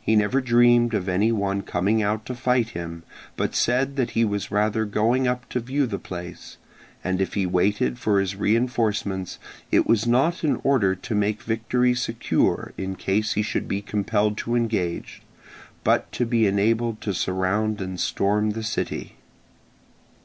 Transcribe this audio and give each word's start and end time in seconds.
He 0.00 0.14
never 0.14 0.40
dreamed 0.40 0.94
of 0.94 1.08
any 1.08 1.32
one 1.32 1.62
coming 1.62 2.00
out 2.00 2.24
to 2.26 2.36
fight 2.36 2.68
him, 2.68 3.02
but 3.36 3.56
said 3.56 3.96
that 3.96 4.10
he 4.12 4.24
was 4.24 4.52
rather 4.52 4.84
going 4.84 5.26
up 5.26 5.48
to 5.48 5.58
view 5.58 5.88
the 5.88 5.98
place; 5.98 6.56
and 7.02 7.20
if 7.20 7.34
he 7.34 7.46
waited 7.46 7.98
for 7.98 8.20
his 8.20 8.36
reinforcements, 8.36 9.40
it 9.72 9.84
was 9.84 10.06
not 10.06 10.44
in 10.44 10.60
order 10.62 10.94
to 10.94 11.14
make 11.16 11.42
victory 11.42 11.94
secure 11.96 12.74
in 12.78 12.94
case 12.94 13.32
he 13.32 13.42
should 13.42 13.66
be 13.66 13.82
compelled 13.82 14.38
to 14.38 14.54
engage, 14.54 15.22
but 15.82 16.12
to 16.12 16.24
be 16.24 16.46
enabled 16.46 17.00
to 17.00 17.12
surround 17.12 17.80
and 17.80 17.98
storm 17.98 18.50
the 18.50 18.62
city. 18.62 19.16